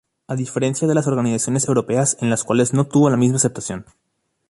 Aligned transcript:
A 0.25 0.35
diferencia 0.35 0.87
de 0.87 0.95
las 0.95 1.05
organizaciones 1.05 1.67
europeas, 1.67 2.17
en 2.21 2.31
las 2.31 2.43
cuales 2.43 2.73
no 2.73 2.87
tuvo 2.87 3.11
la 3.11 3.17
misma 3.17 3.35
aceptación. 3.37 3.85